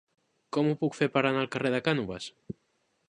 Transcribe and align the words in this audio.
Com 0.55 0.69
ho 0.71 0.77
puc 0.79 0.97
fer 0.99 1.09
per 1.17 1.23
anar 1.23 1.43
al 1.43 1.51
carrer 1.57 1.73
de 1.77 1.83
Cànoves? 1.89 2.31